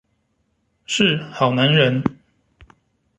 [0.87, 2.01] 是好男人